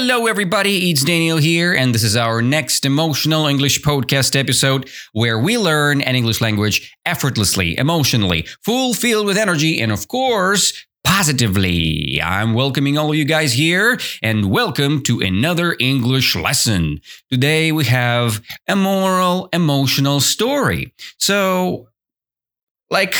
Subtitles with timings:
[0.00, 0.92] Hello, everybody.
[0.92, 6.02] It's Daniel here, and this is our next emotional English podcast episode where we learn
[6.02, 12.20] an English language effortlessly, emotionally, full filled with energy, and of course, positively.
[12.22, 17.00] I'm welcoming all of you guys here, and welcome to another English lesson.
[17.28, 20.94] Today, we have a moral, emotional story.
[21.18, 21.88] So,
[22.88, 23.16] like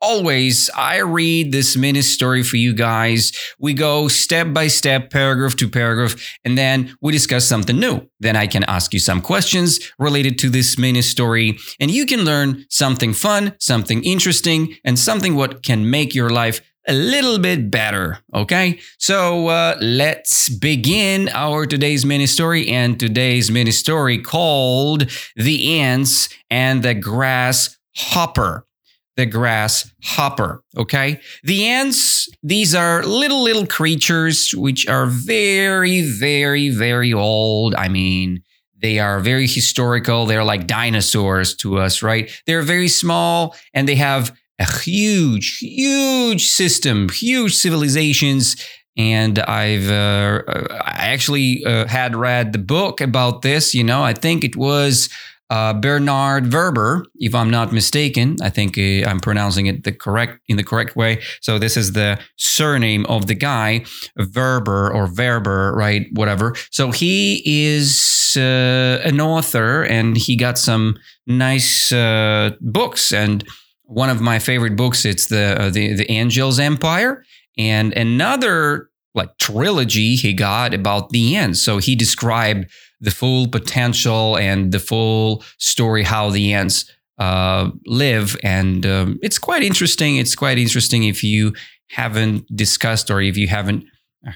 [0.00, 3.32] always, I read this mini story for you guys.
[3.58, 6.14] We go step by step, paragraph to paragraph,
[6.44, 8.08] and then we discuss something new.
[8.20, 12.24] Then I can ask you some questions related to this mini story, and you can
[12.24, 17.70] learn something fun, something interesting, and something what can make your life a little bit
[17.70, 18.18] better.
[18.32, 22.68] Okay, so uh, let's begin our today's mini story.
[22.68, 28.66] And today's mini story called "The Ants and the Grasshopper."
[29.16, 30.62] The grasshopper.
[30.76, 31.20] Okay.
[31.42, 37.74] The ants, these are little, little creatures which are very, very, very old.
[37.74, 38.42] I mean,
[38.80, 40.26] they are very historical.
[40.26, 42.30] They're like dinosaurs to us, right?
[42.46, 48.56] They're very small and they have a huge, huge system, huge civilizations.
[48.98, 53.74] And I've uh, I actually uh, had read the book about this.
[53.74, 55.10] You know, I think it was
[55.50, 58.36] uh, Bernard Werber, if I'm not mistaken.
[58.42, 61.22] I think uh, I'm pronouncing it the correct in the correct way.
[61.40, 63.84] So this is the surname of the guy,
[64.18, 66.06] Werber or Werber, right?
[66.12, 66.54] Whatever.
[66.70, 73.12] So he is uh, an author, and he got some nice uh, books.
[73.12, 73.44] And
[73.84, 77.24] one of my favorite books, it's the uh, the the Angel's Empire,
[77.56, 81.56] and another like trilogy he got about the end.
[81.56, 88.36] So he described the full potential and the full story how the ants uh, live,
[88.42, 90.16] and um, it's quite interesting.
[90.16, 91.54] It's quite interesting if you
[91.90, 93.84] haven't discussed or if you haven't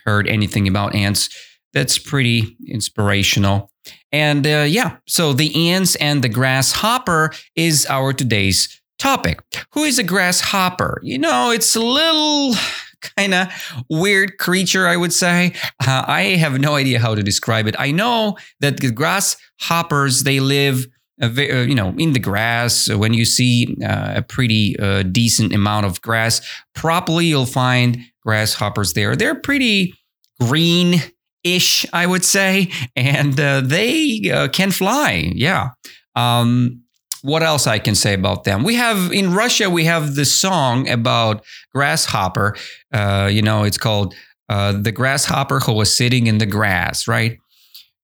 [0.07, 1.29] heard anything about ants.
[1.73, 3.71] That's pretty inspirational.
[4.13, 9.41] And uh, yeah, so the ants and the grasshopper is our today's topic.
[9.73, 11.01] Who is a grasshopper?
[11.03, 12.55] You know, it's a little
[13.01, 13.49] kind of
[13.89, 15.53] weird creature, I would say.
[15.87, 17.77] Uh, I have no idea how to describe it.
[17.79, 20.87] I know that the grasshoppers, they live.
[21.23, 25.85] Uh, you know, in the grass, when you see uh, a pretty uh, decent amount
[25.85, 26.41] of grass,
[26.75, 29.15] probably you'll find grasshoppers there.
[29.15, 29.93] They're pretty
[30.41, 31.03] green
[31.45, 35.31] ish, I would say, and uh, they uh, can fly.
[35.35, 35.71] Yeah.
[36.17, 36.85] Um,
[37.23, 38.65] what else I can say about them?
[38.65, 41.45] We have in Russia, we have the song about
[41.75, 42.57] grasshopper.
[42.93, 44.15] Uh, you know, it's called
[44.49, 47.39] uh, "The Grasshopper Who Was Sitting in the Grass," right?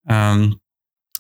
[0.09, 0.61] Um,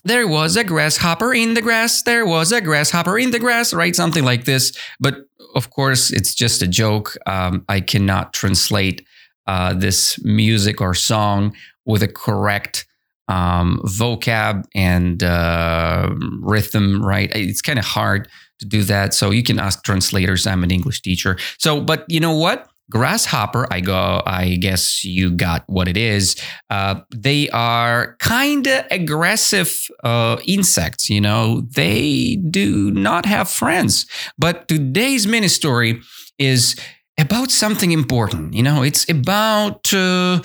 [0.04, 2.02] there was a grasshopper in the grass.
[2.02, 3.94] There was a grasshopper in the grass, right?
[3.94, 4.72] Something like this.
[5.00, 5.16] But
[5.56, 7.16] of course, it's just a joke.
[7.26, 9.04] Um, I cannot translate
[9.48, 12.86] uh, this music or song with a correct
[13.28, 16.10] um, vocab and uh,
[16.40, 17.30] rhythm, right?
[17.34, 18.28] It's kind of hard
[18.58, 19.14] to do that.
[19.14, 20.46] So you can ask translators.
[20.46, 21.36] I'm an English teacher.
[21.58, 22.68] So, but you know what?
[22.88, 26.36] Grasshopper, I go, I guess you got what it is.
[26.70, 34.06] Uh, they are kind of aggressive uh, insects, you know, they do not have friends.
[34.38, 36.00] But today's mini story
[36.38, 36.76] is
[37.18, 39.92] about something important, you know, it's about.
[39.92, 40.40] Uh,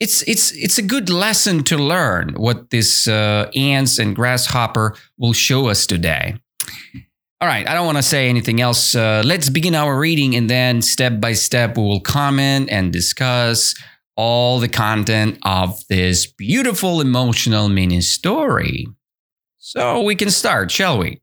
[0.00, 5.32] it's it's it's a good lesson to learn what this uh, ants and grasshopper will
[5.32, 6.36] show us today.
[7.40, 8.94] All right, I don't want to say anything else.
[8.94, 13.74] Uh, let's begin our reading, and then step by step, we will comment and discuss
[14.16, 18.86] all the content of this beautiful emotional mini story.
[19.58, 21.20] So we can start, shall we?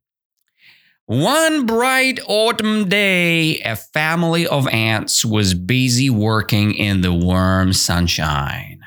[1.06, 8.79] One bright autumn day, a family of ants was busy working in the warm sunshine.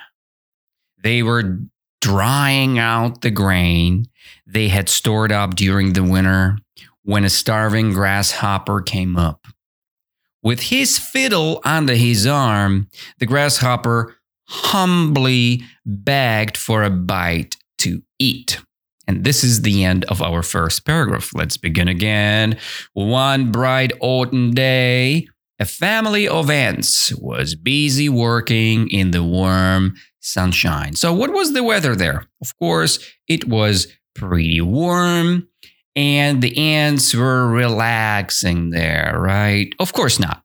[1.03, 1.59] They were
[2.01, 4.07] drying out the grain
[4.47, 6.59] they had stored up during the winter
[7.03, 9.47] when a starving grasshopper came up.
[10.43, 12.88] With his fiddle under his arm,
[13.19, 14.17] the grasshopper
[14.47, 18.61] humbly begged for a bite to eat.
[19.06, 21.31] And this is the end of our first paragraph.
[21.35, 22.59] Let's begin again.
[22.95, 25.29] One bright autumn day,
[25.59, 30.95] a family of ants was busy working in the warm sunshine.
[30.97, 32.27] So, what was the weather there?
[32.41, 32.99] Of course,
[33.29, 35.49] it was pretty warm
[35.97, 39.73] and the ants were relaxing there, right?
[39.79, 40.43] Of course not.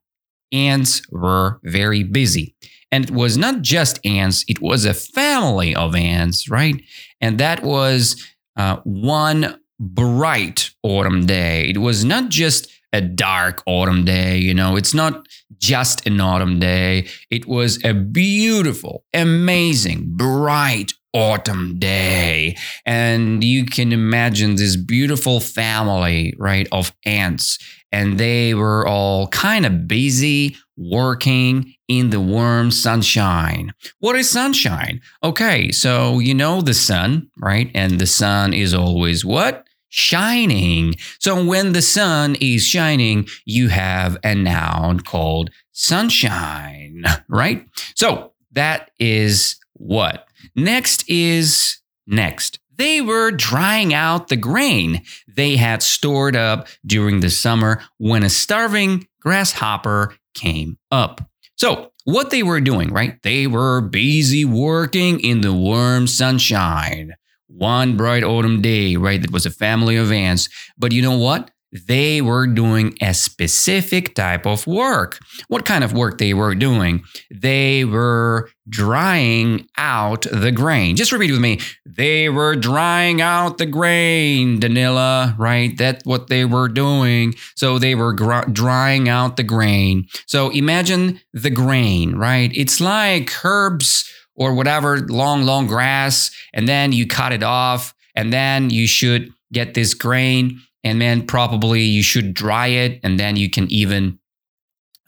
[0.52, 2.54] Ants were very busy.
[2.92, 6.82] And it was not just ants, it was a family of ants, right?
[7.20, 8.16] And that was
[8.56, 11.68] uh, one bright autumn day.
[11.68, 14.38] It was not just a dark autumn day.
[14.38, 15.26] You know, it's not
[15.58, 17.08] just an autumn day.
[17.30, 22.56] It was a beautiful, amazing, bright autumn day.
[22.84, 27.58] And you can imagine this beautiful family, right, of ants.
[27.92, 33.72] And they were all kind of busy working in the warm sunshine.
[33.98, 35.00] What is sunshine?
[35.22, 37.70] Okay, so you know the sun, right?
[37.74, 39.66] And the sun is always what?
[39.88, 40.94] Shining.
[41.18, 47.66] So when the sun is shining, you have a noun called sunshine, right?
[47.96, 50.28] So that is what?
[50.54, 52.60] Next is next.
[52.80, 58.30] They were drying out the grain they had stored up during the summer when a
[58.30, 61.20] starving grasshopper came up.
[61.58, 63.22] So, what they were doing, right?
[63.22, 67.16] They were busy working in the warm sunshine.
[67.48, 69.20] One bright autumn day, right?
[69.20, 70.48] That was a family of ants.
[70.78, 71.50] But you know what?
[71.72, 75.18] They were doing a specific type of work.
[75.48, 77.04] What kind of work they were doing?
[77.30, 80.96] They were drying out the grain.
[80.96, 81.60] Just repeat with me.
[81.86, 85.76] They were drying out the grain, Danila, right?
[85.76, 87.34] That's what they were doing.
[87.56, 90.06] So they were gr- drying out the grain.
[90.26, 92.50] So imagine the grain, right?
[92.54, 98.32] It's like herbs or whatever, long, long grass, and then you cut it off, and
[98.32, 103.36] then you should get this grain and then probably you should dry it and then
[103.36, 104.18] you can even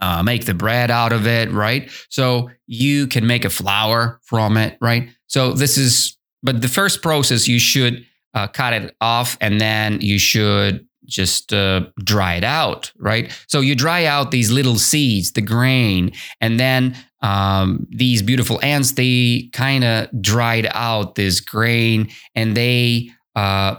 [0.00, 1.90] uh, make the bread out of it right?
[2.08, 5.08] So you can make a flour from it right?
[5.26, 8.04] So this is but the first process you should
[8.34, 13.30] uh, cut it off and then you should just uh, dry it out right?
[13.46, 18.92] So you dry out these little seeds the grain and then um, these beautiful ants
[18.92, 23.76] they kind of dried out this grain and they uh,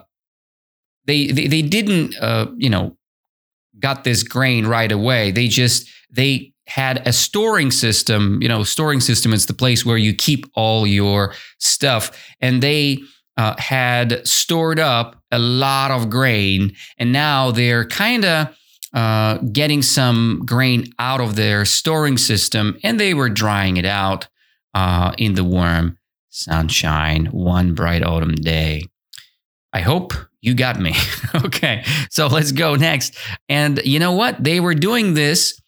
[1.05, 2.97] they they, they didn't uh, you know
[3.79, 5.31] got this grain right away.
[5.31, 8.41] They just they had a storing system.
[8.41, 12.99] You know, storing system is the place where you keep all your stuff, and they
[13.37, 18.55] uh, had stored up a lot of grain, and now they're kind of
[18.93, 24.27] uh, getting some grain out of their storing system, and they were drying it out
[24.73, 25.97] uh, in the warm
[26.29, 28.83] sunshine one bright autumn day.
[29.71, 30.93] I hope you got me.
[31.45, 33.17] okay, so let's go next.
[33.47, 34.43] And you know what?
[34.43, 35.59] They were doing this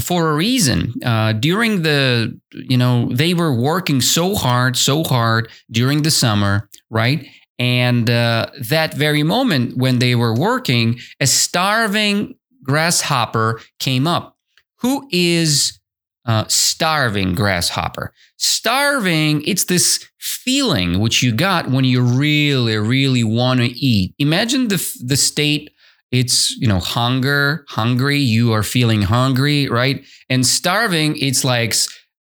[0.00, 0.92] for a reason.
[1.04, 6.68] Uh, during the, you know, they were working so hard, so hard during the summer,
[6.90, 7.24] right?
[7.60, 12.34] And uh, that very moment when they were working, a starving
[12.64, 14.36] grasshopper came up.
[14.78, 15.78] Who is
[16.26, 18.12] uh, starving grasshopper?
[18.36, 24.14] Starving, it's this feeling which you got when you really, really want to eat.
[24.18, 25.70] Imagine the the state.
[26.10, 28.18] It's you know hunger, hungry.
[28.18, 30.04] You are feeling hungry, right?
[30.28, 31.74] And starving, it's like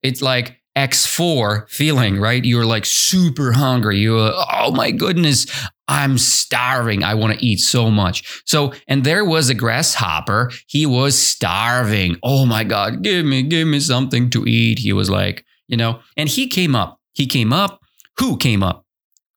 [0.02, 2.44] it's like X4 feeling, right?
[2.44, 3.98] You're like super hungry.
[3.98, 5.46] You're, uh, oh my goodness,
[5.88, 7.02] I'm starving.
[7.02, 8.42] I want to eat so much.
[8.44, 10.50] So, and there was a grasshopper.
[10.66, 12.16] He was starving.
[12.22, 14.78] Oh my God, give me, give me something to eat.
[14.78, 17.00] He was like, you know, and he came up.
[17.12, 17.80] He came up
[18.18, 18.84] who came up?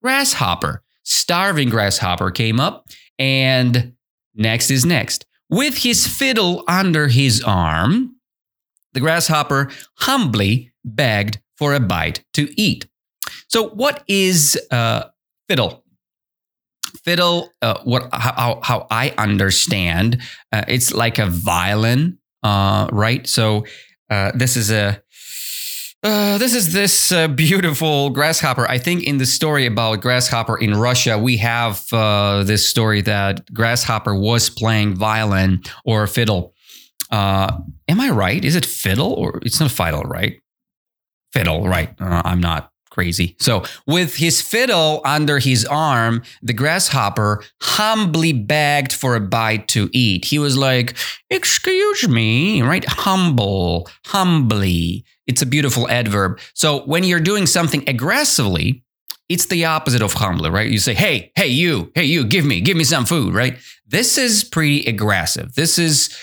[0.02, 0.84] Grasshopper.
[1.04, 2.86] Starving Grasshopper came up.
[3.20, 3.94] And
[4.36, 5.26] next is next.
[5.50, 8.16] With his fiddle under his arm,
[8.94, 12.88] the grasshopper humbly begged for a bite to eat.
[13.48, 15.06] So, what is uh,
[15.48, 15.84] fiddle?
[17.04, 20.22] Fiddle, uh, what how, how I understand,
[20.52, 23.26] uh, it's like a violin, uh, right?
[23.28, 23.66] So,
[24.10, 25.02] uh, this is a
[26.04, 28.68] uh, this is this uh, beautiful grasshopper.
[28.68, 33.54] I think in the story about grasshopper in Russia, we have uh, this story that
[33.54, 36.56] grasshopper was playing violin or fiddle.
[37.12, 37.56] Uh,
[37.88, 38.44] am I right?
[38.44, 40.42] Is it fiddle or it's not fiddle, right?
[41.34, 41.94] Fiddle, right?
[42.00, 43.36] Uh, I'm not crazy.
[43.40, 49.90] So, with his fiddle under his arm, the grasshopper humbly begged for a bite to
[49.92, 50.26] eat.
[50.26, 50.96] He was like,
[51.30, 52.86] Excuse me, right?
[52.88, 55.06] Humble, humbly.
[55.26, 56.40] It's a beautiful adverb.
[56.54, 58.84] So, when you're doing something aggressively,
[59.30, 60.70] it's the opposite of humble, right?
[60.70, 63.58] You say, Hey, hey, you, hey, you, give me, give me some food, right?
[63.88, 65.56] This is pretty aggressive.
[65.56, 66.16] This is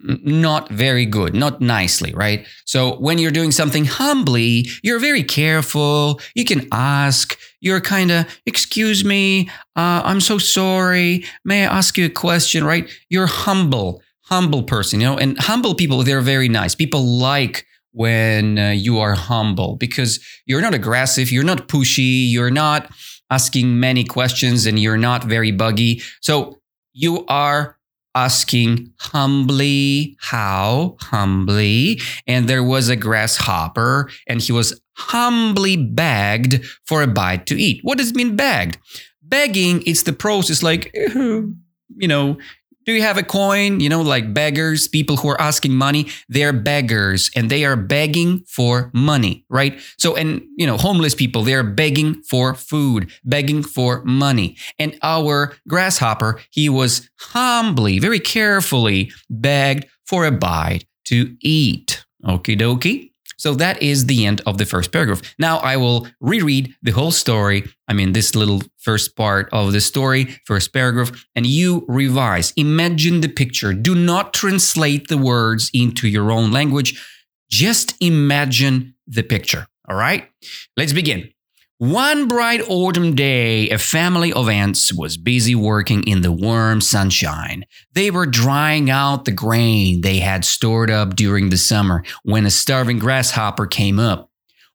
[0.00, 2.46] not very good, not nicely, right?
[2.64, 6.20] So when you're doing something humbly, you're very careful.
[6.34, 7.36] You can ask.
[7.60, 11.24] You're kind of, excuse me, uh, I'm so sorry.
[11.44, 12.88] May I ask you a question, right?
[13.08, 16.76] You're humble, humble person, you know, and humble people, they're very nice.
[16.76, 22.50] People like when uh, you are humble because you're not aggressive, you're not pushy, you're
[22.50, 22.88] not
[23.30, 26.00] asking many questions, and you're not very buggy.
[26.20, 26.60] So
[26.92, 27.77] you are
[28.24, 32.00] asking humbly, how humbly.
[32.26, 37.80] And there was a grasshopper, and he was humbly begged for a bite to eat.
[37.82, 38.78] What does it mean, begged?
[39.22, 41.54] Begging, is the process like, you
[41.96, 42.38] know,
[42.88, 43.80] do you have a coin?
[43.80, 48.40] You know, like beggars, people who are asking money, they're beggars and they are begging
[48.48, 49.78] for money, right?
[49.98, 54.56] So, and, you know, homeless people, they're begging for food, begging for money.
[54.78, 62.06] And our grasshopper, he was humbly, very carefully begged for a bite to eat.
[62.24, 63.12] Okie dokie.
[63.38, 65.22] So that is the end of the first paragraph.
[65.38, 67.64] Now I will reread the whole story.
[67.86, 72.52] I mean, this little first part of the story, first paragraph, and you revise.
[72.56, 73.72] Imagine the picture.
[73.72, 77.00] Do not translate the words into your own language.
[77.48, 79.68] Just imagine the picture.
[79.88, 80.28] All right?
[80.76, 81.32] Let's begin.
[81.80, 87.66] One bright autumn day, a family of ants was busy working in the warm sunshine.
[87.92, 92.50] They were drying out the grain they had stored up during the summer when a
[92.50, 94.28] starving grasshopper came up.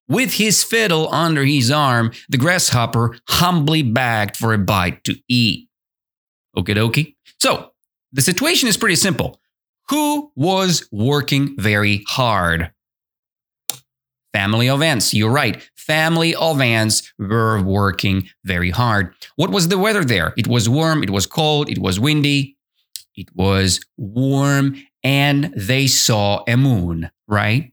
[0.08, 5.68] With his fiddle under his arm, the grasshopper humbly begged for a bite to eat.
[6.56, 7.16] Okie dokie.
[7.38, 7.72] So,
[8.14, 9.42] the situation is pretty simple.
[9.90, 12.72] Who was working very hard?
[14.34, 15.14] Family of ants.
[15.14, 15.62] You're right.
[15.86, 19.14] Family of ants were working very hard.
[19.36, 20.34] What was the weather there?
[20.38, 22.58] It was warm, it was cold, it was windy,
[23.16, 27.72] it was warm, and they saw a moon, right?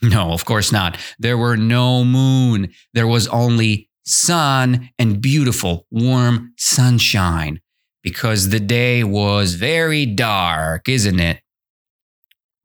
[0.00, 0.98] No, of course not.
[1.18, 2.72] There were no moon.
[2.92, 7.60] There was only sun and beautiful warm sunshine
[8.02, 11.40] because the day was very dark, isn't it?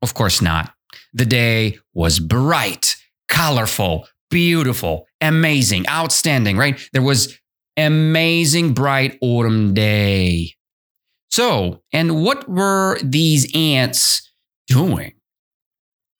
[0.02, 0.74] Of course not.
[1.12, 2.96] The day was bright
[3.30, 6.80] colorful, beautiful, amazing, outstanding, right?
[6.92, 7.38] There was
[7.76, 10.54] amazing bright autumn day.
[11.30, 14.28] So, and what were these ants
[14.66, 15.12] doing?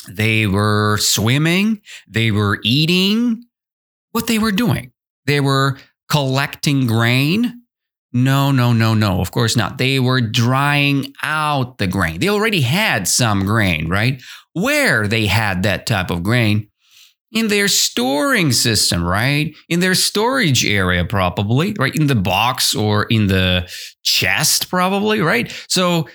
[0.09, 3.45] They were swimming, they were eating.
[4.13, 4.93] What they were doing?
[5.27, 7.63] They were collecting grain.
[8.13, 9.79] No, no, no, no, of course not.
[9.79, 12.19] They were drying out the grain.
[12.19, 14.21] They already had some grain, right?
[14.53, 16.70] Where they had that type of grain
[17.33, 19.55] in their storing system, right?
[19.69, 21.95] In their storage area, probably, right?
[21.95, 23.71] In the box or in the
[24.03, 25.53] chest, probably, right?
[25.69, 26.09] So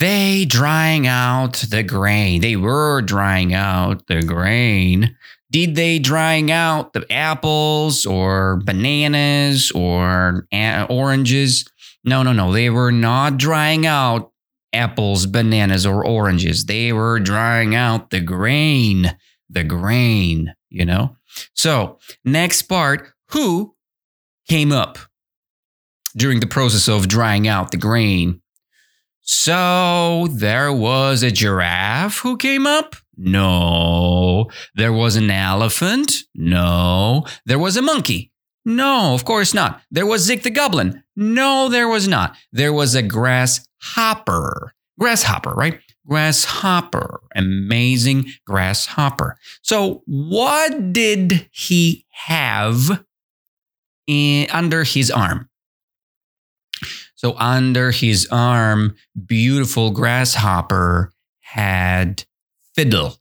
[0.00, 2.40] they drying out the grain.
[2.40, 5.16] They were drying out the grain.
[5.50, 10.48] Did they drying out the apples or bananas or
[10.90, 11.66] oranges?
[12.04, 12.52] No, no, no.
[12.52, 14.32] They were not drying out
[14.72, 16.64] apples, bananas, or oranges.
[16.64, 19.16] They were drying out the grain
[19.48, 21.16] the grain, you know?
[21.54, 23.74] So, next part who
[24.48, 24.98] came up
[26.16, 28.40] during the process of drying out the grain?
[29.22, 32.96] So, there was a giraffe who came up?
[33.16, 34.50] No.
[34.74, 36.12] There was an elephant?
[36.34, 37.24] No.
[37.44, 38.32] There was a monkey?
[38.64, 39.80] No, of course not.
[39.90, 41.04] There was Zig the Goblin?
[41.14, 42.36] No, there was not.
[42.52, 44.72] There was a grasshopper.
[44.98, 45.80] Grasshopper, right?
[46.06, 49.36] Grasshopper, amazing grasshopper.
[49.62, 53.04] So, what did he have
[54.06, 55.48] in, under his arm?
[57.14, 58.96] So, under his arm,
[59.26, 62.24] beautiful grasshopper had
[62.74, 63.16] fiddle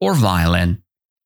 [0.00, 0.82] or violin,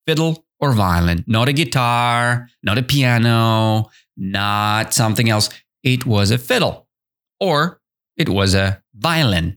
[0.06, 5.48] fiddle or violin, not a guitar, not a piano, not something else.
[5.82, 6.88] It was a fiddle
[7.38, 7.80] or
[8.16, 9.56] it was a violin.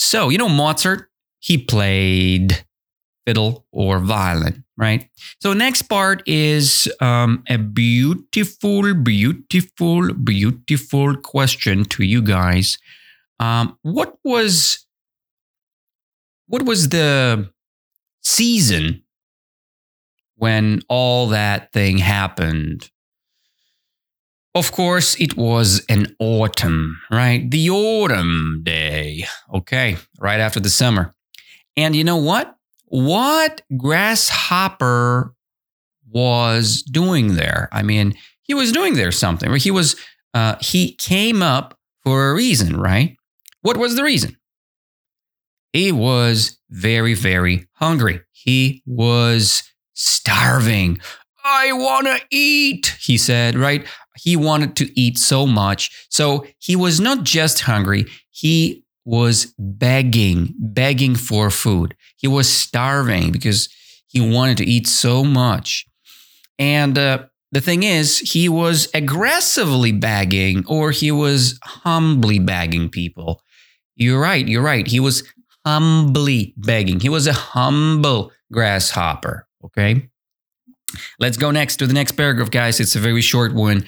[0.00, 2.64] So, you know, Mozart, he played
[3.26, 5.10] fiddle or violin, right?
[5.42, 12.78] So, next part is um, a beautiful, beautiful, beautiful question to you guys.
[13.38, 14.86] Um, what was
[16.46, 17.50] what was the
[18.22, 19.02] season
[20.36, 22.90] when all that thing happened?
[24.54, 27.48] Of course, it was an autumn, right?
[27.48, 29.24] The autumn day.
[29.54, 31.14] Okay, right after the summer.
[31.76, 32.56] And you know what?
[32.86, 35.34] What Grasshopper
[36.10, 37.68] was doing there?
[37.70, 39.54] I mean, he was doing there something.
[39.54, 39.94] He was,
[40.34, 43.16] uh, he came up for a reason, right?
[43.62, 44.36] What was the reason?
[45.72, 48.22] He was very, very hungry.
[48.32, 49.62] He was
[49.94, 50.98] starving.
[51.44, 53.86] I want to eat, he said, right?
[54.20, 56.06] He wanted to eat so much.
[56.10, 61.96] So he was not just hungry, he was begging, begging for food.
[62.16, 63.68] He was starving because
[64.06, 65.86] he wanted to eat so much.
[66.58, 73.42] And uh, the thing is, he was aggressively begging or he was humbly begging people.
[73.96, 74.86] You're right, you're right.
[74.86, 75.24] He was
[75.66, 77.00] humbly begging.
[77.00, 79.46] He was a humble grasshopper.
[79.64, 80.08] Okay.
[81.18, 82.80] Let's go next to the next paragraph, guys.
[82.80, 83.84] It's a very short one.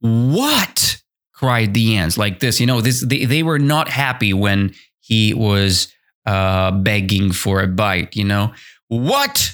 [0.00, 1.02] What?
[1.36, 2.58] cried the ants like this.
[2.58, 5.88] You know, this they, they were not happy when he was
[6.24, 8.52] uh, begging for a bite, you know.
[8.88, 9.52] What?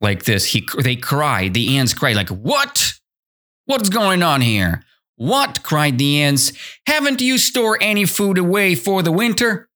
[0.00, 0.44] Like this.
[0.44, 1.54] He they cried.
[1.54, 2.94] The ants cried like, "What?
[3.66, 4.82] What's going on here?"
[5.16, 5.62] What?
[5.62, 6.52] cried the ants.
[6.86, 9.68] Haven't you stored any food away for the winter?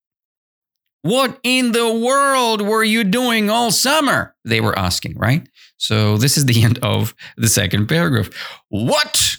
[1.03, 4.35] What in the world were you doing all summer?
[4.45, 5.49] They were asking, right?
[5.77, 8.29] So this is the end of the second paragraph.
[8.71, 9.36] What?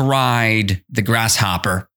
[0.00, 1.88] Cried the grasshopper.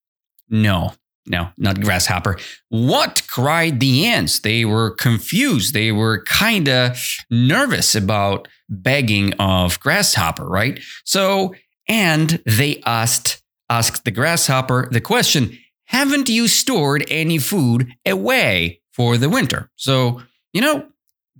[0.49, 0.93] No,
[1.25, 2.37] no, not grasshopper.
[2.69, 3.21] What?
[3.27, 4.39] cried the ants.
[4.39, 5.73] They were confused.
[5.73, 6.97] They were kind of
[7.29, 10.81] nervous about begging of grasshopper, right?
[11.05, 11.55] So,
[11.87, 19.17] and they asked asked the grasshopper the question, "Haven't you stored any food away for
[19.17, 19.69] the winter.
[19.75, 20.21] So,
[20.53, 20.85] you know,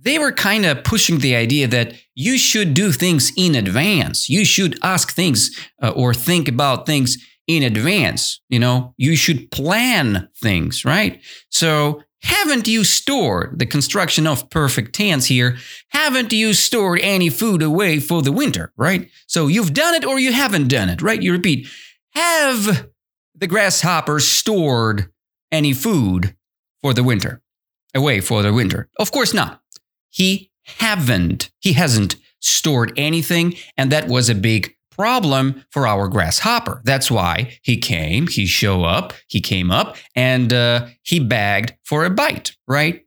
[0.04, 4.28] they were kind of pushing the idea that you should do things in advance.
[4.28, 5.50] You should ask things
[5.82, 8.40] uh, or think about things in advance.
[8.48, 11.20] You know, you should plan things, right?
[11.50, 15.58] So, haven't you stored the construction of perfect tense here?
[15.90, 19.10] Haven't you stored any food away for the winter, right?
[19.26, 21.20] So, you've done it or you haven't done it, right?
[21.20, 21.66] You repeat,
[22.10, 22.88] have
[23.34, 25.10] the grasshopper stored
[25.50, 26.36] any food
[26.82, 27.42] for the winter?
[27.94, 28.88] away for the winter?
[28.98, 29.60] Of course not.
[30.14, 36.80] He haven't, he hasn't stored anything, and that was a big problem for our grasshopper.
[36.84, 42.04] That's why he came, he show up, he came up, and uh, he begged for
[42.04, 43.04] a bite, right?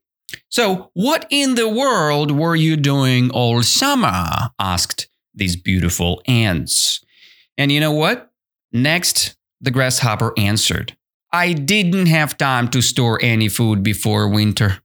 [0.49, 4.49] So, what in the world were you doing all summer?
[4.59, 6.99] asked these beautiful ants.
[7.57, 8.31] And you know what?
[8.73, 10.97] Next, the grasshopper answered,
[11.31, 14.79] I didn't have time to store any food before winter.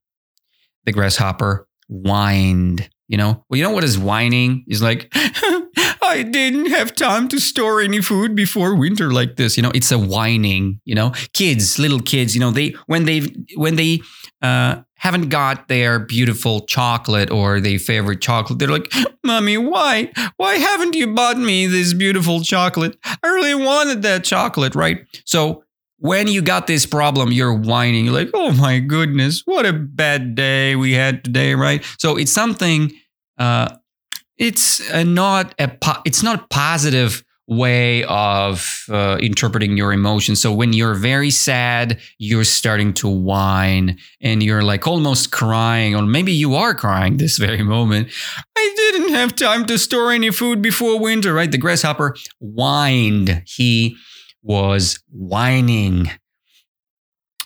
[0.85, 2.89] The grasshopper whined.
[3.09, 4.65] You know, well, you know what is whining?
[4.67, 9.57] He's like, I didn't have time to store any food before winter like this.
[9.57, 10.81] You know, it's a whining.
[10.85, 12.35] You know, kids, little kids.
[12.35, 13.21] You know, they when they
[13.55, 14.01] when they
[14.41, 18.91] uh, haven't got their beautiful chocolate or their favorite chocolate, they're like,
[19.25, 20.11] "Mommy, why?
[20.37, 22.97] Why haven't you bought me this beautiful chocolate?
[23.05, 25.65] I really wanted that chocolate, right?" So
[26.03, 28.07] when you got this problem, you're whining.
[28.07, 31.85] You're like, oh my goodness, what a bad day we had today, right?
[31.99, 32.91] So it's something.
[33.39, 33.77] Uh,
[34.37, 40.41] it's a not a po- it's not a positive way of uh, interpreting your emotions.
[40.41, 46.03] So when you're very sad, you're starting to whine and you're like almost crying, or
[46.03, 48.09] maybe you are crying this very moment.
[48.59, 51.51] I didn't have time to store any food before winter, right?
[51.51, 53.45] The grasshopper whined.
[53.47, 53.97] He
[54.43, 56.11] was whining.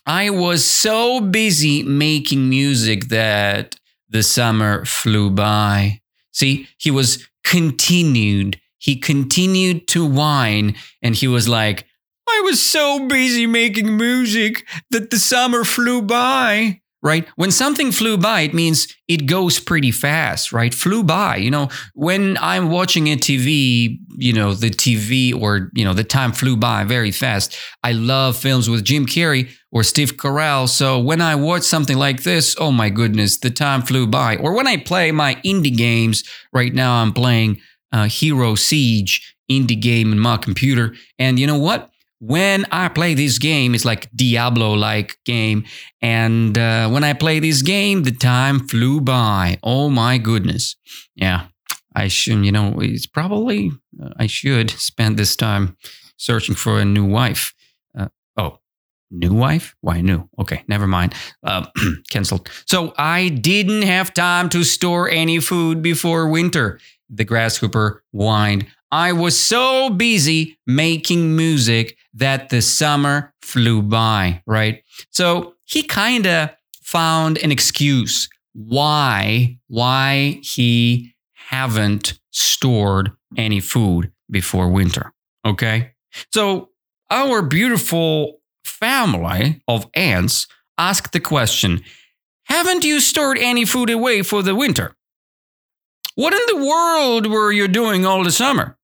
[0.06, 3.76] I was so busy making music that
[4.08, 6.00] the summer flew by.
[6.32, 8.60] See, he was continued.
[8.78, 11.86] He continued to whine and he was like,
[12.28, 17.26] I was so busy making music that the summer flew by right?
[17.36, 20.74] When something flew by, it means it goes pretty fast, right?
[20.74, 21.36] Flew by.
[21.36, 26.04] You know, when I'm watching a TV, you know, the TV or, you know, the
[26.04, 27.56] time flew by very fast.
[27.84, 30.68] I love films with Jim Carrey or Steve Carell.
[30.68, 34.36] So when I watch something like this, oh my goodness, the time flew by.
[34.36, 37.60] Or when I play my indie games, right now I'm playing
[37.92, 40.94] uh, Hero Siege indie game in my computer.
[41.18, 41.90] And you know what?
[42.20, 45.64] When I play this game, it's like Diablo like game.
[46.00, 49.58] And uh, when I play this game, the time flew by.
[49.62, 50.76] Oh my goodness.
[51.14, 51.46] Yeah,
[51.94, 55.76] I should, you know, it's probably, uh, I should spend this time
[56.16, 57.54] searching for a new wife.
[57.96, 58.58] Uh, oh,
[59.10, 59.74] new wife?
[59.80, 60.28] Why new?
[60.38, 61.14] Okay, never mind.
[61.42, 61.66] Uh,
[62.10, 62.48] canceled.
[62.66, 66.80] So I didn't have time to store any food before winter.
[67.08, 68.66] The grasshopper whined.
[68.90, 74.82] I was so busy making music that the summer flew by, right?
[75.10, 76.50] So he kind of
[76.82, 85.12] found an excuse why why he haven't stored any food before winter.
[85.44, 85.92] Okay?
[86.32, 86.70] So
[87.10, 90.46] our beautiful family of ants
[90.78, 91.82] asked the question,
[92.44, 94.94] haven't you stored any food away for the winter?
[96.16, 98.76] What in the world were you doing all the summer?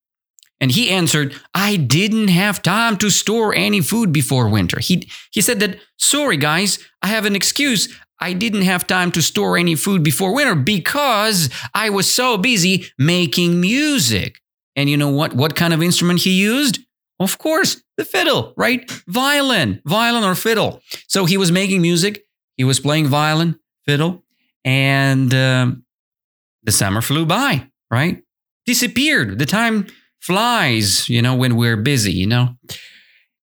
[0.60, 4.78] And he answered, I didn't have time to store any food before winter.
[4.78, 7.88] He, he said that, sorry guys, I have an excuse.
[8.20, 12.86] I didn't have time to store any food before winter because I was so busy
[12.96, 14.40] making music.
[14.76, 15.32] And you know what?
[15.32, 16.78] What kind of instrument he used?
[17.18, 18.88] Of course, the fiddle, right?
[19.08, 20.82] Violin, violin or fiddle.
[21.08, 22.24] So he was making music.
[22.56, 24.22] He was playing violin, fiddle,
[24.64, 25.84] and um,
[26.62, 28.22] the summer flew by, right?
[28.66, 29.38] Disappeared.
[29.38, 29.86] The time
[30.20, 32.56] flies, you know, when we're busy, you know.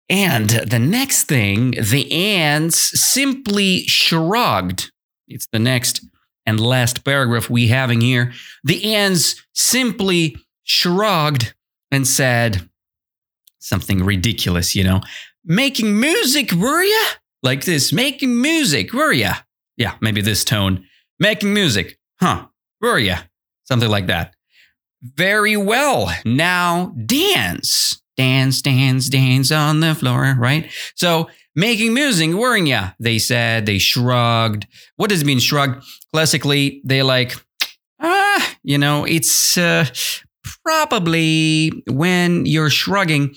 [0.10, 4.92] And the next thing, the ants simply shrugged.
[5.28, 6.06] It's the next
[6.46, 8.32] and last paragraph we having here.
[8.64, 11.54] The ants simply shrugged
[11.92, 12.70] and said
[13.60, 15.02] something ridiculous, you know.
[15.44, 17.06] Making music, were ya?
[17.44, 19.36] Like this, making music, were ya?
[19.76, 20.86] Yeah, maybe this tone.
[21.20, 22.48] Making music, huh?
[22.82, 23.18] Were ya?
[23.66, 24.34] Something like that.
[25.02, 26.14] Very well.
[26.26, 30.70] Now dance dance, dance, dance on the floor, right?
[30.96, 32.96] So making music, weren't?
[33.00, 34.68] They said, they shrugged.
[34.98, 35.82] What does it mean, shrug?
[36.12, 37.36] Classically, they like,
[38.02, 39.86] ah, you know, it's uh,
[40.66, 43.36] probably when you're shrugging,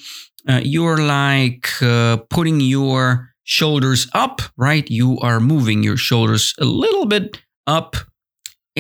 [0.48, 4.90] uh, you're like uh, putting your shoulders up, right?
[4.90, 7.96] You are moving your shoulders a little bit up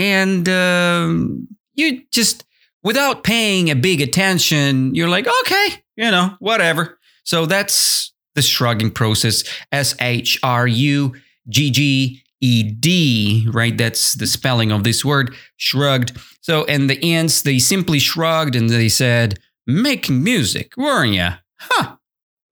[0.00, 2.44] and um, you just
[2.82, 6.98] without paying a big attention, you're like, okay, you know, whatever.
[7.24, 9.44] So that's the shrugging process.
[9.70, 11.14] S H R U
[11.48, 13.76] G G E D, right?
[13.76, 16.18] That's the spelling of this word, shrugged.
[16.40, 21.34] So, and the ants, they simply shrugged and they said, making music, weren't ya?
[21.58, 21.96] Huh,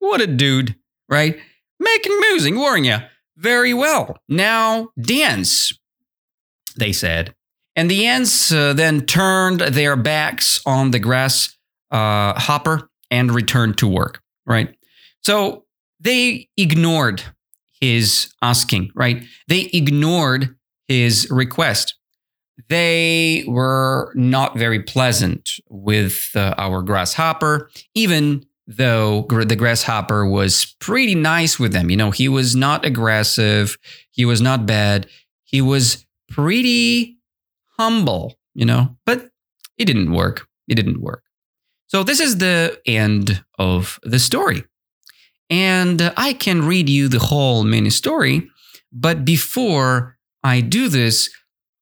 [0.01, 0.77] what a dude,
[1.09, 1.39] right?
[1.81, 3.01] Making music, weren't ya?
[3.39, 4.19] Very well.
[4.29, 5.73] Now dance,
[6.77, 7.35] they said.
[7.79, 11.57] And the ants uh, then turned their backs on the grass
[11.93, 14.75] uh, hopper and returned to work, right?
[15.21, 15.65] So
[16.01, 17.23] they ignored
[17.81, 19.23] his asking, right?
[19.47, 20.57] They ignored
[20.89, 21.95] his request.
[22.69, 31.15] They were not very pleasant with uh, our grasshopper, even though the grasshopper was pretty
[31.15, 31.91] nice with them.
[31.91, 33.79] You know, he was not aggressive,
[34.11, 35.07] he was not bad,
[35.45, 37.18] he was pretty
[37.79, 39.31] humble, you know, but
[39.77, 40.47] it didn't work.
[40.67, 41.23] It didn't work.
[41.87, 44.65] So this is the end of the story.
[45.49, 48.51] And I can read you the whole mini story.
[48.93, 51.31] But before I do this,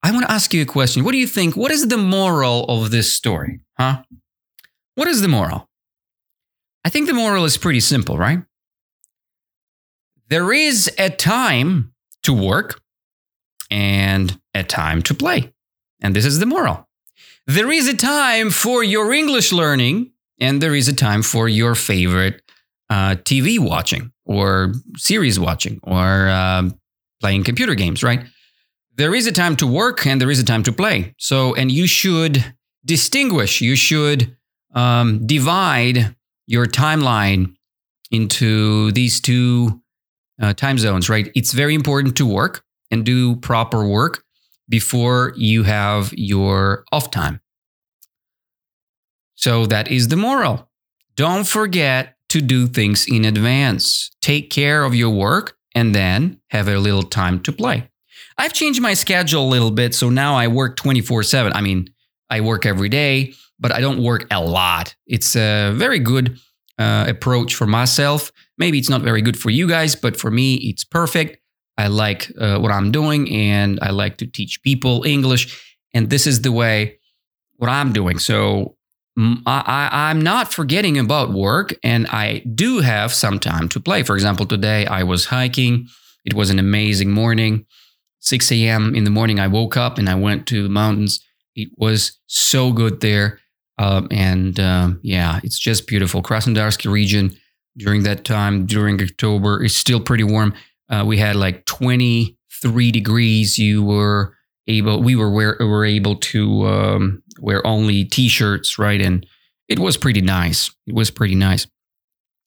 [0.03, 1.05] I want to ask you a question.
[1.05, 1.57] What do you think?
[1.57, 3.61] What is the moral of this story?
[3.79, 4.03] Huh?
[4.95, 5.69] What is the moral?
[6.85, 8.43] I think the moral is pretty simple, right?
[10.29, 12.81] There is a time to work
[13.71, 15.53] and a time to play.
[16.01, 16.87] And this is the moral.
[17.47, 21.75] There is a time for your English learning, and there is a time for your
[21.75, 22.43] favorite
[22.91, 26.79] uh, TV watching or series watching or um,
[27.21, 28.25] playing computer games, right?
[28.97, 31.15] There is a time to work and there is a time to play.
[31.19, 32.45] So, and you should
[32.85, 34.37] distinguish, you should
[34.75, 37.55] um, divide your timeline
[38.11, 39.83] into these two
[40.41, 41.31] uh, time zones, right?
[41.35, 44.23] It's very important to work and do proper work
[44.69, 47.41] before you have your off time.
[49.35, 50.69] So that is the moral.
[51.15, 54.11] Don't forget to do things in advance.
[54.21, 57.89] Take care of your work and then have a little time to play.
[58.39, 59.95] I've changed my schedule a little bit.
[59.95, 61.53] So now I work 24 7.
[61.53, 61.89] I mean,
[62.29, 64.95] I work every day, but I don't work a lot.
[65.07, 66.39] It's a very good
[66.79, 68.33] uh, approach for myself.
[68.59, 71.39] Maybe it's not very good for you guys, but for me, it's perfect.
[71.79, 75.63] I like uh, what I'm doing and I like to teach people English.
[75.93, 76.99] And this is the way
[77.57, 78.19] what I'm doing.
[78.19, 78.77] So
[79.19, 84.03] I, I, am not forgetting about work and I do have some time to play.
[84.03, 85.89] For example, today I was hiking.
[86.25, 87.65] It was an amazing morning.
[88.21, 88.95] 6 a.m.
[88.95, 91.25] in the morning, I woke up and I went to the mountains.
[91.55, 93.41] It was so good there.
[93.79, 96.23] Um, and um, yeah, it's just beautiful.
[96.23, 97.37] Krasnodarski region
[97.77, 100.55] during that time, during October, is still pretty warm.
[100.89, 103.59] Uh, we had like 23 degrees.
[103.59, 104.35] You were
[104.67, 109.01] able, we were, wear, were able to um, wear only t shirts, right?
[109.01, 109.27] And
[109.69, 110.71] it was pretty nice.
[110.87, 111.67] It was pretty nice.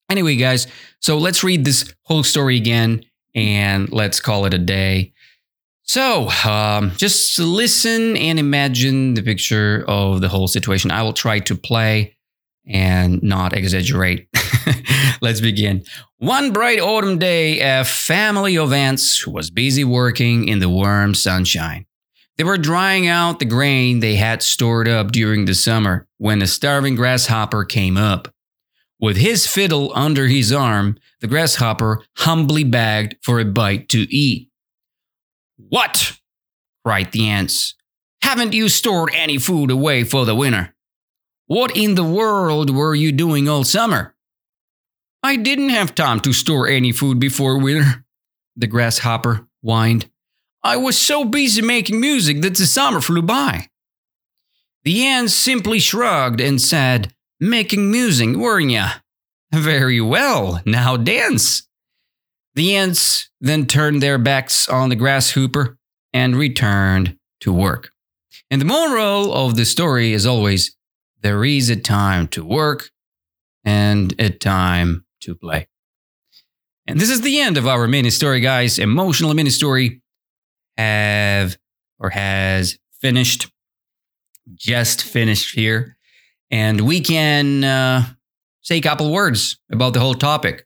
[0.10, 0.68] Anyway, guys,
[1.00, 3.04] so let's read this whole story again
[3.36, 5.14] and let's call it a day.
[5.84, 10.92] So, um, just listen and imagine the picture of the whole situation.
[10.92, 12.16] I will try to play
[12.68, 14.28] and not exaggerate.
[15.22, 15.84] Let's begin.
[16.18, 21.86] One bright autumn day, a family of ants was busy working in the warm sunshine.
[22.38, 26.48] They were drying out the grain they had stored up during the summer when a
[26.48, 28.34] starving grasshopper came up.
[29.02, 34.50] With his fiddle under his arm, the grasshopper humbly begged for a bite to eat.
[35.58, 36.18] What?
[36.86, 37.76] cried the ants.
[38.22, 40.74] Haven't you stored any food away for the winter?
[41.48, 44.16] What in the world were you doing all summer?
[45.22, 48.06] I didn't have time to store any food before winter,
[48.56, 50.10] the grasshopper whined.
[50.64, 53.68] I was so busy making music that the summer flew by.
[54.84, 58.90] The ant simply shrugged and said, Making music, weren't ya?
[59.54, 61.68] Very well, now dance.
[62.56, 65.78] The ants then turned their backs on the grasshopper
[66.14, 67.92] and returned to work.
[68.52, 70.76] And the moral of the story is always
[71.22, 72.90] there is a time to work
[73.64, 75.68] and a time to play.
[76.88, 78.80] And this is the end of our mini story, guys.
[78.80, 80.02] Emotional mini story
[80.78, 81.58] have
[82.00, 83.52] or has finished,
[84.56, 85.98] just finished here.
[86.50, 88.06] And we can uh,
[88.62, 90.66] say a couple words about the whole topic.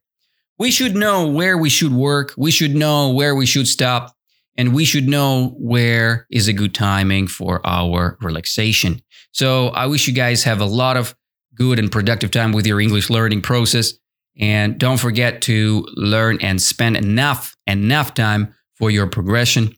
[0.58, 2.34] We should know where we should work.
[2.38, 4.16] We should know where we should stop.
[4.56, 9.02] And we should know where is a good timing for our relaxation.
[9.32, 11.16] So I wish you guys have a lot of
[11.56, 13.94] good and productive time with your English learning process.
[14.40, 19.76] And don't forget to learn and spend enough, enough time for your progression.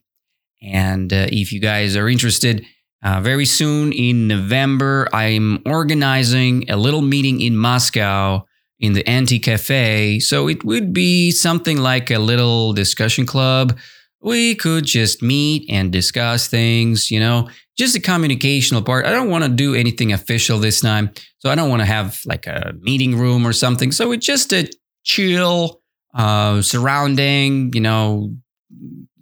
[0.62, 2.64] And uh, if you guys are interested,
[3.02, 8.44] uh, very soon in November, I'm organizing a little meeting in Moscow
[8.80, 10.20] in the Anti Cafe.
[10.20, 13.78] So it would be something like a little discussion club.
[14.20, 19.06] We could just meet and discuss things, you know, just the communicational part.
[19.06, 21.10] I don't want to do anything official this time.
[21.38, 23.92] So I don't want to have like a meeting room or something.
[23.92, 24.68] So it's just a
[25.04, 25.80] chill
[26.14, 28.34] uh, surrounding, you know,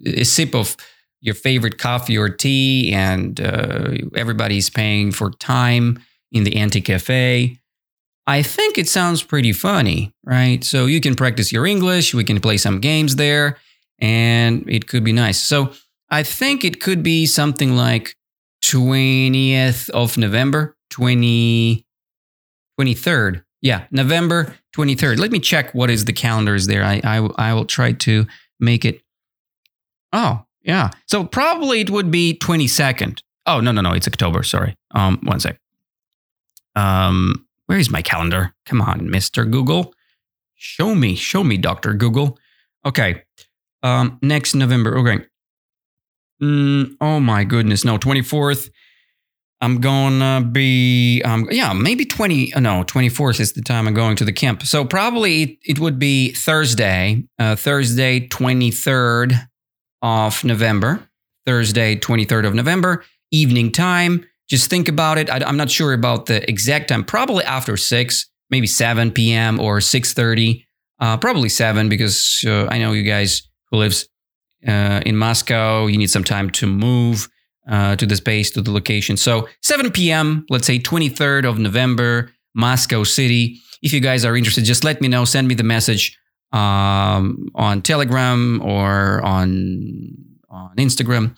[0.06, 0.76] a sip of
[1.20, 5.98] your favorite coffee or tea, and uh, everybody's paying for time
[6.32, 7.58] in the anti cafe.
[8.26, 10.62] I think it sounds pretty funny, right?
[10.62, 13.56] So you can practice your English, we can play some games there,
[13.98, 15.40] and it could be nice.
[15.40, 15.72] So
[16.10, 18.16] I think it could be something like
[18.64, 21.87] 20th of November, 20,
[22.81, 23.44] 23rd.
[23.61, 25.18] Yeah, November 23rd.
[25.18, 26.83] Let me check what is the calendar is there.
[26.83, 28.27] I, I, I will try to
[28.59, 29.03] make it.
[30.12, 30.90] Oh, yeah.
[31.07, 33.20] So probably it would be 22nd.
[33.46, 33.92] Oh, no, no, no.
[33.92, 34.42] It's October.
[34.42, 34.77] Sorry.
[34.92, 35.59] Um, one sec.
[36.74, 38.55] Um, where is my calendar?
[38.64, 39.50] Come on, Mr.
[39.50, 39.94] Google.
[40.55, 41.92] Show me, show me, Dr.
[41.94, 42.38] Google.
[42.87, 43.22] Okay.
[43.83, 44.98] Um, next November.
[44.98, 45.24] Okay.
[46.44, 47.85] Mm, oh my goodness.
[47.85, 48.68] No, 24th.
[49.61, 54.24] I'm gonna be um yeah, maybe 20 no, 24th is the time I'm going to
[54.24, 54.62] the camp.
[54.64, 59.48] So probably it, would be Thursday, uh, Thursday 23rd
[60.02, 61.09] of November,
[61.46, 64.26] Thursday, 23rd of November, evening time.
[64.50, 65.30] Just think about it.
[65.30, 67.02] I, am not sure about the exact time.
[67.02, 69.59] Probably after six, maybe 7 p.m.
[69.61, 70.62] or 6:30.
[71.00, 74.09] Uh, probably seven because uh, I know you guys who lives
[74.66, 75.87] uh, in Moscow.
[75.87, 77.29] You need some time to move
[77.68, 79.16] uh, to the space to the location.
[79.16, 80.44] So 7 p.m.
[80.50, 83.61] Let's say 23rd of November, Moscow City.
[83.83, 85.24] If you guys are interested, just let me know.
[85.24, 86.18] Send me the message
[86.53, 90.16] um, on Telegram or on
[90.48, 91.37] on Instagram.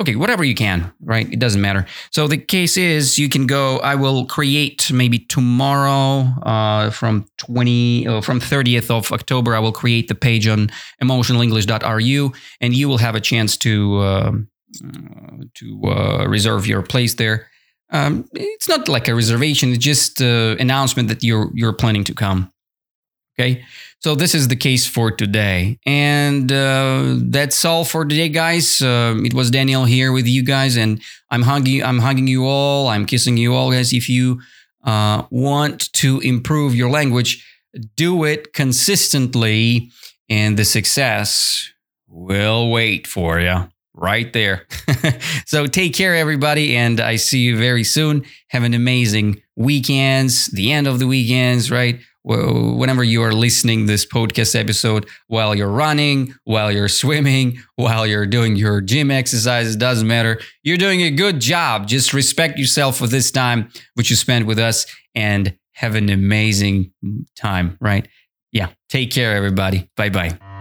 [0.00, 1.32] Okay, whatever you can, right?
[1.32, 1.86] It doesn't matter.
[2.10, 3.78] So the case is, you can go.
[3.78, 9.54] I will create maybe tomorrow, uh, from twenty, uh, from thirtieth of October.
[9.54, 14.32] I will create the page on emotionalenglish.ru, and you will have a chance to uh,
[15.54, 17.46] to uh, reserve your place there.
[17.90, 22.14] Um, it's not like a reservation; it's just an announcement that you're you're planning to
[22.14, 22.50] come.
[23.38, 23.64] Okay.
[23.98, 25.78] So this is the case for today.
[25.86, 28.80] And uh, that's all for today, guys.
[28.80, 32.88] Uh, it was Daniel here with you guys, and I'm hugging, I'm hugging you all.
[32.88, 33.92] I'm kissing you all, guys.
[33.92, 34.40] If you
[34.84, 37.44] uh, want to improve your language,
[37.96, 39.90] do it consistently,
[40.28, 41.72] and the success
[42.06, 44.66] will wait for you right there.
[45.46, 48.24] so take care, everybody, and I see you very soon.
[48.48, 52.00] Have an amazing weekends, the end of the weekends, right?
[52.24, 58.26] Whenever you are listening this podcast episode while you're running while you're swimming while you're
[58.26, 60.40] doing your gym exercises doesn't matter.
[60.62, 61.86] You're doing a good job.
[61.86, 66.92] Just respect yourself for this time which you spent with us and have an amazing
[67.36, 68.08] time right?
[68.52, 68.70] Yeah.
[68.88, 69.90] Take care everybody.
[69.96, 70.53] Bye bye